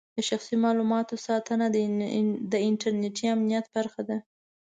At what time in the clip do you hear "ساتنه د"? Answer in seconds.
1.27-2.53